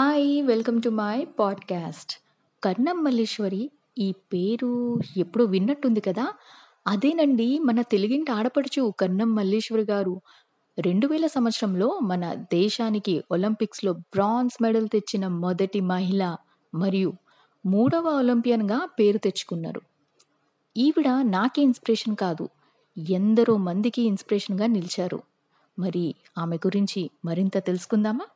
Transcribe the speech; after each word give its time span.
Hi 0.00 0.44
welcome 0.44 0.82
to 0.82 0.88
my 0.88 1.24
podcast 1.24 2.18
కర్ణమ్మల్లేశ్వరి 2.64 3.70
ఈ 3.98 4.12
పేరు 4.12 4.98
ఎప్పుడు 5.16 5.44
విన్నట్టుంది 5.44 6.00
కదా? 6.00 6.32
అదేనండి 6.86 7.58
మన 7.58 7.82
తెలుగింటి 7.82 8.32
ఆడపడుచు 8.32 8.94
కర్ణం 9.00 9.34
మల్లేశ్వరి 9.34 9.86
గారు. 9.90 10.20
రెండు 10.78 11.06
వేల 11.06 11.26
సంవత్సరంలో 11.26 11.98
మన 12.02 12.34
దేశానికి 12.34 13.22
ఒలింపిక్స్లో 13.30 13.92
బ్రాంజ్ 13.92 14.62
మెడల్ 14.62 14.88
తెచ్చిన 14.88 15.26
మొదటి 15.26 15.80
మహిళ 15.80 16.36
మరియు 16.74 17.12
మూడవ 17.66 18.08
ఒలింపియన్గా 18.08 18.88
పేరు 19.00 19.18
తెచ్చుకున్నారు. 19.18 19.80
ఈవిడ 20.76 21.08
నాకే 21.08 21.62
ఇన్స్పిరేషన్ 21.62 22.16
కాదు 22.16 22.48
ఎందరో 23.10 23.56
మందికి 23.56 24.02
ఇన్స్పిరేషన్గా 24.02 24.66
నిలిచారు. 24.66 25.22
మరి 25.78 26.14
ఆమె 26.38 26.56
గురించి 26.56 27.10
మరింత 27.24 27.58
తెలుసుకుందామా? 27.58 28.26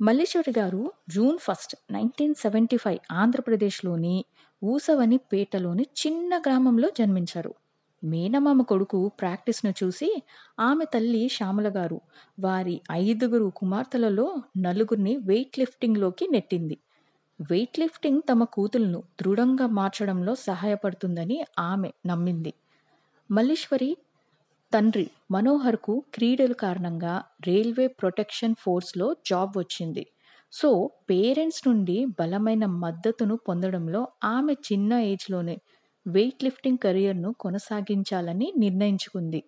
మల్లేశ్వరి 0.00 0.52
గారు 0.58 0.92
June 1.08 1.38
first 1.38 1.74
nineteen 1.92 2.34
seventy 2.34 2.76
five 2.76 2.98
ఆంధ్రప్రదేశ్లోని 3.12 4.24
ఊసవని 4.64 5.16
పేటలోని 5.16 5.82
చిన్న 5.82 6.38
గ్రామంలో 6.38 6.88
జన్మించారు. 6.98 7.54
మేనమామ 8.04 8.62
కొడుకు 8.62 9.08
ప్రాక్టీస్ను 9.20 9.70
చూసి 9.70 10.22
ఆమె 10.60 10.84
తల్లి 10.84 11.28
శ్యామల 11.28 11.68
గారు 11.68 12.00
వారి 12.40 12.80
ఐదుగురు 12.92 13.52
కుమార్తెలలో 13.56 14.26
నలుగురిని 14.56 15.16
వెయిట్ 15.16 15.58
లిఫ్టింగ్లోకి 15.58 16.26
నెట్టింది. 16.26 16.76
వెయిట్ 17.50 17.78
లిఫ్టింగ్ 17.78 18.22
తమ 18.30 18.44
కూతులను 18.44 19.02
దృఢంగా 19.22 19.66
మార్చడంలో 19.66 20.34
సహాయపడుతుందని 20.34 21.44
ఆమె 21.58 21.90
నమ్మింది. 22.06 22.54
మల్లీశ్వరి 23.30 23.96
తండ్రి 24.76 25.10
మనోహర్కు 25.30 26.04
క్రీడల 26.14 26.52
కారణంగా 26.52 27.24
రైల్వే 27.46 27.86
ప్రొటెక్షన్ 27.86 28.54
ఫోర్స్లో 28.58 29.16
జాబ్ 29.26 29.58
వచ్చింది. 29.58 30.06
సో 30.52 30.90
పేరెంట్స్ 31.10 31.68
నుండి 31.68 32.06
బలమైన 32.20 32.66
మద్దతును 32.66 33.36
పొందడంలో 33.36 34.08
ఆమె 34.24 34.52
చిన్న 34.52 34.92
ఏజ్లోనే 34.94 35.56
వెయిట్ 36.06 36.44
లిఫ్టింగ్ 36.44 36.78
కెరియర్ను 36.78 37.32
కొనసాగించాలని 37.32 38.52
నిర్ణయించుకుంది. 38.56 39.44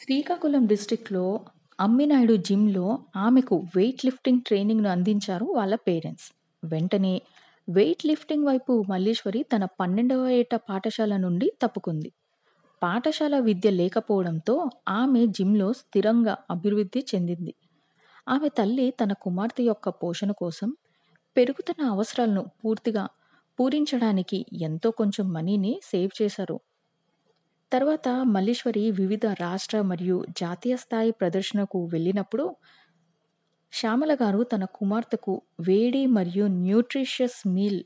శ్రీకాకుళం 0.00 0.66
డిస్టిక్లో 0.66 1.40
అమ్మినాయుడు 1.80 2.36
జిమ్లో 2.36 2.98
ఆమెకు 3.16 3.56
వెయిట్ 3.76 4.04
లిఫ్టింగ్ 4.04 4.40
ట్రైనింగ్ను 4.40 4.88
అందించారు 4.88 5.44
వాళ్ళ 5.44 5.74
పేరెంట్స్. 5.74 6.32
వెంటనే 6.62 7.22
వెయిట్ 7.68 8.06
లిఫ్టింగ్ 8.06 8.46
వైపు 8.46 8.84
మల్లీశ్వరి 8.90 9.42
తన 9.42 9.64
పన్నెండవ 9.80 10.28
ఏట 10.28 10.54
పాఠశాల 10.54 11.16
నుండి 11.16 11.52
తప్పుకుంది. 11.62 12.10
పాఠశాల 12.82 13.38
విద్య 13.38 13.70
లేకపోవడంతో 13.70 14.54
ఆమె 14.88 15.26
జిమ్లో 15.26 15.72
స్థిరంగా 15.72 16.34
అభివృద్ధి 16.50 17.00
చెందింది. 17.14 17.52
ఆమె 18.28 18.48
తల్లి 18.48 18.86
తన 18.90 19.12
కుమార్తె 19.12 19.62
యొక్క 19.62 19.88
పోషణ 20.02 20.30
కోసం 20.32 20.70
పెరుగుతున్న 21.36 21.82
అవసరాలను 21.90 22.42
పూర్తిగా 22.60 23.04
పూరించడానికి 23.58 24.46
ఎంతో 24.62 24.90
కొంచెం 24.90 25.26
మనీని 25.32 25.72
సేవ్ 25.82 26.12
చేశారు. 26.22 26.56
తర్వాత 27.72 28.08
మల్లీశ్వరి 28.34 28.90
వివిధ 28.90 29.26
రాష్ట్ర 29.40 29.80
మరియు 29.82 30.24
జాతీయ 30.40 30.76
స్థాయి 30.76 31.10
ప్రదర్శనకు 31.10 31.86
వెళ్ళినప్పుడు 31.86 32.44
శ్యామల 33.72 34.14
గారు 34.14 34.42
తన 34.42 34.64
కుమార్తెకు 34.74 35.34
వేడి 35.60 36.06
మరియు 36.06 36.46
న్యూట్రిషియస్ 36.60 37.40
మీల్ 37.48 37.80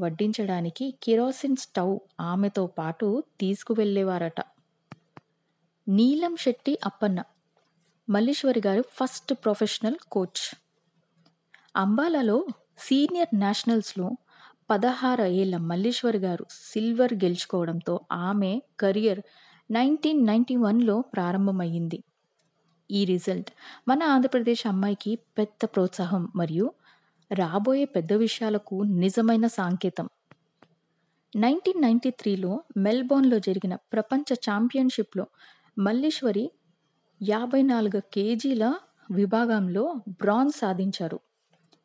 వడ్డించడానికి 0.00 0.94
కిరోసిన్ 1.02 1.56
స్టవ్ 1.56 1.98
ఆమెతో 2.20 2.66
పాటు 2.66 3.22
తీసుకువెళ్ళేవారట. 3.40 4.40
నీలం 5.88 6.36
శెట్టి 6.36 6.78
అప్పన్న 6.84 7.22
మల్లీశ్వరి 8.10 8.62
గారు 8.66 8.82
ఫస్ట్ 8.82 9.34
ప్రొఫెషనల్ 9.34 9.96
కోచ్. 10.12 10.56
అంబాలాలో 11.76 12.46
సీనియర్ 12.78 13.38
నేషనల్స్లో 13.38 14.16
పదహారు 14.70 15.22
ఏళ్ళ 15.22 15.56
మల్లీశ్వరి 15.56 16.18
గారు 16.18 16.46
సిల్వర్ 16.50 17.14
గెలుచుకోవడంతో 17.14 18.00
ఆమె 18.12 18.62
కెరియర్ 18.80 19.20
నైన్టీన్ 19.70 20.26
నైన్టీ 20.26 20.56
వన్లో 20.56 21.00
ప్రారంభమయ్యింది. 21.00 22.02
ఈ 22.90 23.04
రిజల్ట్ 23.04 23.50
మన 23.88 24.02
ఆంధ్రప్రదేశ్ 24.02 24.66
అమ్మాయికి 24.66 25.18
పెద్ద 25.38 25.64
ప్రోత్సాహం 25.64 26.32
మరియు 26.36 26.72
రాబోయే 27.30 27.84
పెద్ద 27.84 28.12
విషయాలకు 28.12 28.82
నిజమైన 28.82 29.46
సాంకేతం. 29.46 30.08
నైన్టీన్ 31.36 31.82
నైన్టీ 31.82 32.10
త్రీలో 32.10 32.62
మెల్బోర్న్లో 32.76 33.38
జరిగిన 33.38 33.74
ప్రపంచ 33.74 34.34
ఛాంపియన్షిప్లో 34.34 35.26
మల్లీశ్వరి 35.78 36.50
యాభై 37.22 37.62
నాలుగు 37.62 38.00
కేజీల 38.00 38.74
విభాగంలో 39.10 39.94
బ్రాంజ్ 40.08 40.54
సాధించారు. 40.56 41.20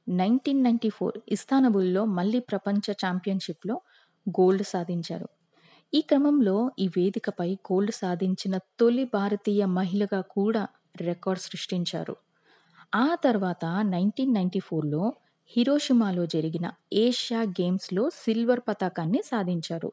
నైన్టీన్ 0.10 0.64
నైన్టీ 0.64 0.90
ఫోర్ 0.90 1.18
ఇస్తానబుల్లో 1.28 2.06
మళ్ళీ 2.06 2.40
ప్రపంచ 2.40 2.92
ఛాంపియన్షిప్లో 2.92 3.82
గోల్డ్ 4.30 4.64
సాధించారు. 4.64 5.28
ఈ 5.94 6.02
క్రమంలో 6.02 6.72
ఈ 6.80 6.88
వేదికపై 6.88 7.54
గోల్డ్ 7.54 7.92
సాధించిన 7.92 8.58
తొలి 8.80 9.04
భారతీయ 9.04 9.66
మహిళగా 9.66 10.22
కూడా 10.22 10.68
రికార్డ్ 11.02 11.42
సృష్టించారు. 11.42 12.16
ఆ 12.96 13.16
తర్వాత 13.24 13.66
నైన్టీన్ 13.66 14.34
నైన్టీ 14.34 14.60
ఫోర్లో 14.60 15.14
హిరోషిమాలో 15.56 16.26
జరిగిన 16.26 16.72
ఏషియా 16.94 17.42
గేమ్స్లో 17.42 18.10
సిల్వర్ 18.10 18.60
పతాకాన్ని 18.68 19.22
సాధించారు. 19.26 19.92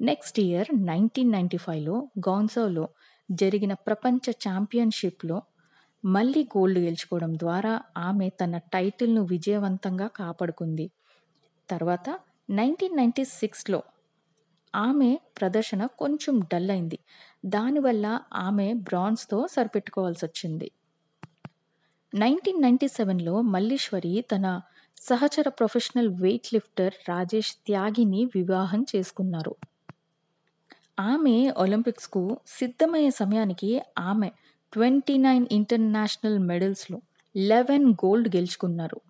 నెక్స్ట్ 0.00 0.40
ఇయర్ 0.40 0.86
నైన్టీన్ 0.86 1.32
నైన్టీ 1.32 1.56
ఫైవ్లో 1.56 2.08
గాన్సోలో 2.18 2.88
జరిగిన 3.30 3.74
ప్రపంచ 3.74 4.30
ఛాంపియన్షిప్లో 4.30 5.42
మళ్ళీ 6.04 6.42
గోల్డ్ 6.44 6.78
గెలుచుకోవడం 6.78 7.34
ద్వారా 7.34 7.80
ఆమె 7.96 8.28
తన 8.28 8.58
టైటిల్ను 8.58 9.22
విజయవంతంగా 9.22 10.06
కాపాడుకుంది. 10.06 10.90
తర్వాత 11.70 12.18
నైన్టీన్ 12.50 12.96
నైన్టీ 12.96 13.24
సిక్స్లో 13.24 13.82
ఆమె 14.74 15.18
ప్రదర్శన 15.40 15.86
కొంచెం 15.86 16.40
డల్ 16.40 16.70
అయింది. 16.70 16.98
దానివల్ల 17.46 18.20
ఆమె 18.32 18.72
బ్రాంజ్తో 18.72 19.46
సరిపెట్టుకోవాల్సి 19.46 20.24
వచ్చింది 20.24 20.70
నైన్టీన్ 22.14 22.62
నైన్టీ 22.62 22.88
సెవెన్లో 22.88 23.40
మల్లీశ్వరి 23.40 24.24
తన 24.32 24.60
సహచర 25.00 25.48
ప్రొఫెషనల్ 25.48 26.08
వెయిట్ 26.08 26.54
లిఫ్టర్ 26.54 26.94
రాజేష్ 27.08 27.54
త్యాగిని 27.54 28.24
వివాహం 28.24 28.86
చేసుకున్నారు. 28.96 29.54
ఆమె 31.00 31.50
ఒలింపిక్స్కు 31.56 32.40
సిద్ధమయ్యే 32.46 33.10
సమయానికి 33.10 33.80
ఆమె 33.98 34.30
ట్వంటీ 34.72 35.16
నైన్ 35.16 35.46
ఇంటర్నేషనల్ 35.52 36.38
మెడల్స్లో 36.38 37.00
లెవెన్ 37.36 37.88
గోల్డ్ 38.04 38.36
గెలుచుకున్నారు. 38.36 39.00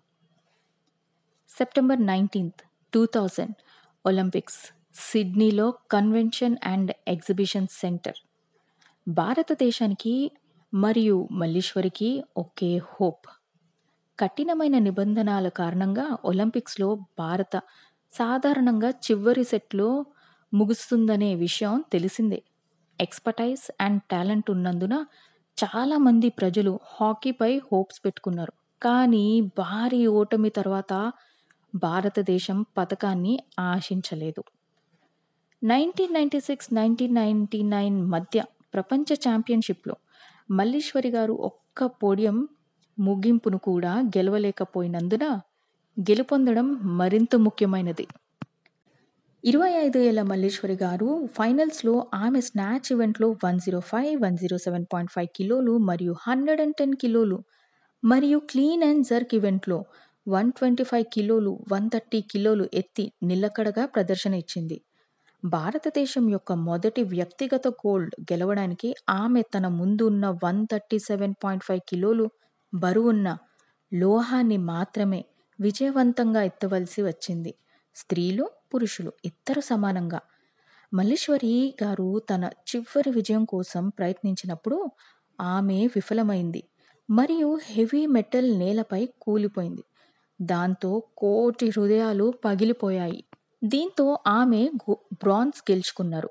September 1.49 2.05
nineteenth 2.05 2.61
two 2.93 3.05
thousand 3.05 3.55
Olympics 4.05 4.59
సిడ్నీలో 4.95 5.71
కన్వెన్షన్ 5.91 6.57
అండ్ 6.63 6.91
ఎగ్జిబిషన్ 7.07 7.67
సెంటర్. 7.71 8.19
భారతదేశానికి 9.07 10.31
మరియు 10.73 11.27
మల్లీశ్వరికి 11.31 12.23
ఒకే 12.37 12.77
హోప్. 12.77 13.25
కఠినమైన 14.19 14.77
నిబంధనల 14.77 15.47
కారణంగా 15.49 16.17
ఒలింపిక్స్లో 16.25 16.95
భారత 16.95 17.61
సాధారణంగా 18.11 18.89
చివరి 18.89 19.43
సెట్లో 19.43 20.05
ముగుస్తుందనే 20.53 21.35
విషయం 21.35 21.83
తెలిసిందే. 21.93 22.43
ఎక్స్పర్టైజ్ 23.01 23.71
అండ్ 23.81 24.01
టాలెంట్ 24.11 24.51
ఉన్నందున 24.51 25.05
చాలామంది 25.57 26.29
ప్రజలు 26.29 26.79
హాకీపై 26.85 27.57
హోప్స్ 27.57 28.01
పెట్టుకున్నారు. 28.05 28.53
కానీ 28.81 29.41
భారీ 29.41 30.07
ఓటమి 30.07 30.49
తర్వాత 30.49 31.11
భారతదేశం 31.75 32.65
పథకాన్ని 32.77 33.39
ఆశించలేదు. 33.59 34.43
Nineteen 35.63 36.13
ninety 36.13 36.39
six 36.39 36.73
nineteen 36.73 37.15
ninety 37.15 37.61
nine 37.61 38.05
మధ్య 38.05 38.43
ప్రపంచ 38.73 39.13
ఛాంపియన్షిప్లో 39.13 39.95
మల్లీశ్వరి 40.49 41.09
గారు 41.09 41.33
ఒక్క 41.33 41.85
పోడియం 41.85 42.37
ముగింపును 42.97 43.57
కూడా 43.57 44.01
గెలవలేకపోయినందున 44.17 45.25
గెలుపొందడం 45.97 46.67
మరింత 46.97 47.35
ముఖ్యమైనది. 47.35 48.07
ఇరవై 49.43 49.71
ఐదు 49.71 49.99
ఏళ్ళ 49.99 50.21
మల్లీశ్వరి 50.21 50.73
గారు 50.73 51.29
ఫైనల్స్లో 51.37 52.07
ఆమె 52.13 52.41
స్నాచ్ 52.41 52.91
ఈవెంట్లో 52.91 53.37
one 53.43 53.59
zero 53.59 53.79
five 53.79 54.21
one 54.21 54.37
zero 54.37 54.57
seven 54.57 54.85
point 54.93 55.11
five 55.11 55.27
కిలోలు 55.35 55.77
మరియు 55.77 56.15
హండ్రెడ్ 56.21 56.61
అండ్ 56.61 56.75
టెన్ 56.75 56.95
కిలోలు 56.95 57.37
మరియు 58.03 58.39
క్లీన్ 58.39 58.83
అండ్ 58.83 59.05
జర్క్ 59.05 59.35
ఈవెంట్లో 59.35 59.85
వన్ 60.27 60.51
ట్వంటీ 60.51 60.83
ఫైవ్ 60.83 61.05
కిలోలు 61.13 61.59
వన్ 61.71 61.89
థర్టీ 61.89 62.21
కిలోలు 62.21 62.69
ఎత్తి 62.73 63.11
నిలకడగా 63.23 63.85
ప్రదర్శన 63.85 64.33
ఇచ్చింది. 64.33 64.77
భారతదేశం 65.45 66.29
యొక్క 66.29 66.51
మొదటి 66.53 67.03
వ్యక్తిగత 67.03 67.67
గోల్డ్ 67.67 68.15
గెలవడానికి 68.21 68.95
ఆమె 69.09 69.41
తన 69.41 69.67
ముందు 69.67 70.03
ఉన్న 70.03 70.37
one 70.43 70.67
thirty 70.71 70.99
seven 70.99 71.33
point 71.43 71.63
five 71.63 71.81
కిలోలు 71.89 72.31
బరువున్న 72.73 73.37
లోహాన్ని 73.93 74.57
మాత్రమే 74.57 75.25
విజయవంతంగా 75.59 76.43
ఎత్తవలసి 76.43 77.01
వచ్చింది. 77.01 77.53
స్త్రీలు 77.95 78.51
పురుషులు 78.73 79.13
ఇద్దరు 79.25 79.61
సమానంగా. 79.61 80.19
మల్లీశ్వరి 80.93 81.75
గారు 81.83 82.19
తన 82.19 82.43
చివరి 82.45 83.11
విజయం 83.11 83.45
కోసం 83.45 83.89
ప్రయత్నించినప్పుడు 83.89 84.91
ఆమె 85.39 85.87
విఫలమైంది. 85.95 86.63
మరియు 87.09 87.59
హెవీ 87.63 88.05
మెటల్ 88.05 88.59
నేలపై 88.59 89.09
కూలిపోయింది. 89.21 89.83
దాంతో 90.41 91.03
కోటి 91.17 91.69
హృదయాలు 91.69 92.33
పగిలిపోయాయి. 92.45 93.23
దీంతో 93.63 94.17
ఆమె 94.27 94.69
బ్రాంజ్ 95.13 95.71
గెలుచుకున్నారు. 95.71 96.29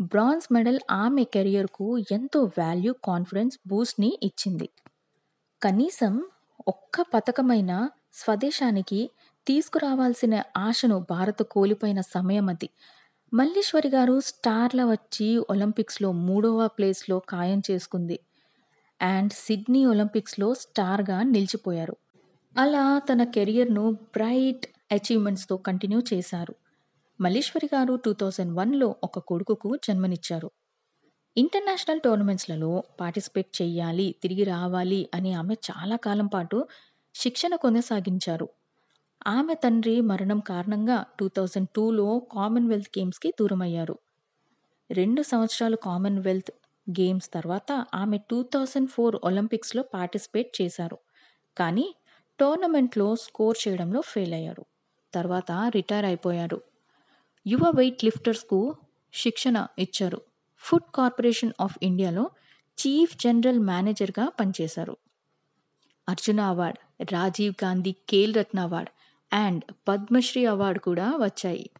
బ్రాంజ్ 0.00 0.52
మెడల్ 0.52 0.78
ఆమె 0.90 1.24
కెరియర్కు 1.24 1.98
ఎంతో 1.98 2.44
వాల్యూ 2.58 2.94
కాన్ఫిడెన్స్ 3.04 3.58
బూస్ట్ని 3.66 4.18
ఇచ్చింది. 4.22 4.68
కనీసం 5.62 6.24
ఒక్క 6.68 7.02
పథకమైన 7.14 7.88
స్వదేశానికి 8.14 9.10
తీసుకురావాల్సిన 9.46 10.42
ఆశను 10.56 11.06
భారత్ 11.10 11.42
కోల్పోయిన 11.42 12.00
సమయం 12.00 12.48
అది. 12.48 12.70
మల్లీశ్వరి 13.34 13.88
గారు 13.88 14.20
స్టార్ల 14.20 14.84
వచ్చి 14.84 15.38
ఒలింపిక్స్లో 15.50 16.12
మూడవ 16.12 16.66
ప్లేస్లో 16.66 17.18
ఖాయం 17.18 17.62
చేసుకుంది. 17.70 18.18
అండ్ 19.00 19.32
సిడ్నీ 19.32 19.86
ఒలింపిక్స్లో 19.86 20.54
స్టార్గా 20.54 21.22
నిలిచిపోయారు. 21.22 21.96
అలా 22.56 22.98
తన 22.98 23.24
కెరియర్ను 23.24 23.90
బ్రైట్ 23.90 24.66
అచీవ్మెంట్స్తో 24.92 25.56
కంటిన్యూ 25.56 26.02
చేశారు. 26.14 26.54
మల్లీశ్వరి 27.20 27.68
గారు 27.74 27.94
టూ 27.94 28.12
థౌజండ్ 28.12 28.58
వన్లో 28.58 28.96
ఒక 29.04 29.18
కొడుకుకు 29.18 29.76
జన్మనిచ్చారు. 29.76 30.50
ఇంటర్నేషనల్ 31.36 32.00
టోర్నమెంట్స్లలో 32.00 32.84
పార్టిసిపేట్ 33.00 33.62
చేయాలి 33.62 34.14
తిరిగి 34.22 34.44
రావాలి 34.44 35.10
అని 35.14 35.34
ఆమె 35.34 35.54
చాలా 35.54 35.96
కాలం 35.96 36.26
పాటు 36.26 36.68
శిక్షణ 37.14 37.54
కొనసాగించారు. 37.54 38.48
ఆమె 39.26 39.54
తండ్రి 39.54 40.00
మరణం 40.00 40.40
కారణంగా 40.40 41.04
టూ 41.20 41.28
థౌజండ్ 41.28 41.68
టూలో 41.76 42.18
కామన్వెల్త్ 42.18 42.98
గేమ్స్కి 42.98 43.34
దూరమయ్యారు. 43.40 43.98
రెండు 44.90 45.22
సంవత్సరాలు 45.22 45.76
కామన్వెల్త్ 45.76 46.50
గేమ్స్ 46.90 47.30
తర్వాత 47.34 47.86
ఆమె 47.94 48.18
టూ 48.30 48.42
థౌజండ్ 48.42 48.90
ఫోర్ 48.90 49.16
ఒలింపిక్స్లో 49.24 49.82
పార్టిసిపేట్ 49.82 50.62
చేశారు. 50.62 50.98
కానీ 51.56 51.94
టోర్నమెంట్లో 52.38 53.16
స్కోర్ 53.16 53.68
చేయడంలో 53.68 54.00
ఫెయిల్ 54.00 54.34
అయ్యారు 54.34 54.64
తర్వాత 55.14 55.52
రిటైర్ 55.74 56.04
అయిపోయారు. 56.04 56.69
యువ 57.46 57.72
వెయిట్ 57.74 58.04
లిఫ్టర్స్కు 58.04 58.76
శిక్షణ 59.14 59.66
ఇచ్చారు. 59.78 60.20
ఫుడ్ 60.58 60.92
కార్పొరేషన్ 60.94 61.52
ఆఫ్ 61.60 61.76
ఇండియాలో 61.82 62.30
చీఫ్ 62.78 63.16
జనరల్ 63.16 63.58
మేనేజర్గా 63.58 64.28
పనిచేశారు. 64.40 64.96
Arjuna 66.08 66.40
award 66.40 67.12
Rajiv 67.12 67.54
Gandhi 67.64 67.92
Khel 67.92 68.34
Ratna 68.34 68.60
award 68.60 68.90
and 69.32 69.64
Padmashri 69.88 70.44
award 70.44 70.80
కూడా 70.80 71.12
వచ్చాయి. 71.16 71.70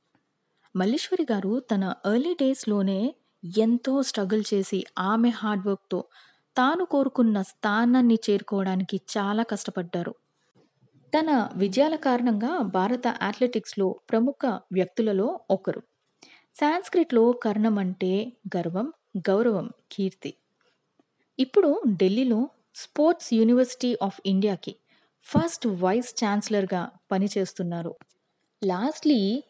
మల్లేశ్వరి 0.77 1.27
గారు 1.33 1.61
తన 1.61 1.95
ఎర్లీ 2.07 2.35
డేస్లోనే 2.35 3.15
ఎంతో 3.59 4.03
స్ట్రగుల్ 4.03 4.45
చేసి 4.55 4.85
ఆమె 4.99 5.29
హార్డ్ 5.29 5.67
వర్క్తో 5.67 6.05
తాను 6.57 6.85
కోరుకున్న 6.85 7.43
స్థానాన్ని 7.43 8.19
చేరుకోవడానికి 8.31 9.01
చాలా 9.19 9.43
కష్టపడ్డారు. 9.43 10.15
తన 11.13 11.49
విజయాల 11.57 11.97
కారణంగా 11.97 12.59
భారత 12.59 13.09
అథ్లెటిక్స్లో 13.09 14.01
ప్రముఖ 14.11 14.47
వ్యక్తులలో 14.73 15.41
ఒకరు. 15.51 15.83
సాంస్క్రిట్లో 16.55 17.33
కర్ణం 17.33 17.79
అంటే 17.79 18.33
గర్వం 18.57 18.93
గౌరవం 19.19 19.71
కీర్తి. 19.93 20.35
ఇప్పుడు 21.39 21.83
ఢిల్లీలో 21.97 22.49
స్పోర్ట్స్ 22.75 23.35
యూనివర్సిటీ 23.35 23.97
ఆఫ్ 24.03 24.21
ఇండియాకి 24.27 24.77
ఫస్ట్ 25.23 25.67
వైస్ 25.67 26.25
ఛాన్సలర్గా 26.25 26.91
పనిచేస్తున్నారు. 27.13 27.95
Lastly 28.65 29.45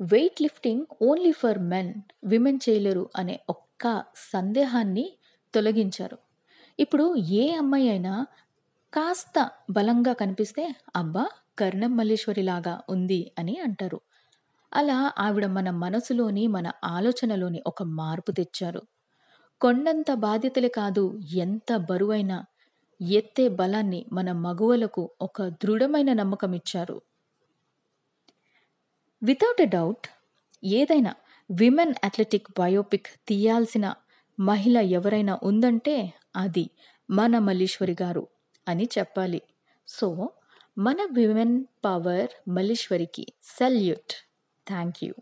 weight 0.00 0.42
lifting 0.42 0.86
only 1.02 1.32
for 1.32 1.58
men 1.58 1.94
women 2.24 2.58
చేయలేరు 2.68 3.10
అనే 3.16 3.40
ఒక్క 3.48 4.04
సందేహాన్ని 4.32 5.06
తొలగించారు. 5.54 6.18
ఇప్పుడు 6.78 7.16
ఏ 7.16 7.52
అమ్మాయి 7.52 7.88
అయినా 7.88 8.26
కాస్త 8.92 9.50
బలంగా 9.70 10.12
కనిపిస్తే 10.12 10.64
అబ్బా 10.96 11.24
కర్ణం 11.58 11.96
మల్లేశ్వరిలాగా 11.96 12.80
ఉంది 12.88 13.32
అని 13.38 13.58
అంటారు. 13.58 13.98
అలా 14.72 15.12
ఆవిడ 15.18 15.46
మన 15.46 15.70
మనసులోని 15.70 16.46
మన 16.46 16.72
ఆలోచనలోని 16.84 17.62
ఒక 17.66 17.82
మార్పు 17.82 18.32
తెచ్చారు. 18.32 18.82
కొండంత 19.60 20.12
బాధ్యతలే 20.12 20.68
కాదు 20.68 21.04
ఎంత 21.34 21.76
బరువైన 21.76 22.44
ఎత్తే 23.00 23.48
బలాన్ని 23.48 24.06
మన 24.12 24.32
మగువలకు 24.32 25.10
ఒక 25.20 25.42
దృఢమైన 25.62 26.12
నమ్మకం 26.12 26.54
ఇచ్చారు 26.54 26.98
వితౌట్ 29.22 29.60
ఎ 29.60 29.66
డౌట్ 29.66 30.06
ఏదైనా 30.62 31.12
విమెన్ 31.50 31.94
అథ్లెటిక్ 32.04 32.48
బయోపిక్ 32.58 33.08
తీయాల్సిన 33.28 33.86
మహిళ 34.38 34.78
ఎవరైనా 34.90 35.38
ఉందంటే 35.42 35.96
అది 36.36 36.64
మన 37.10 37.38
మల్లీశ్వరి 37.38 37.96
గారు. 38.02 38.24
అని 38.68 38.88
చెప్పాలి. 38.98 39.42
సో 39.88 40.30
మన 40.78 40.96
విమెన్ 41.12 41.64
పవర్ 41.84 42.50
మల్లీశ్వరికి 42.50 43.26
సల్యూట్. 43.42 44.12
Thank 44.68 45.04
you 45.04 45.14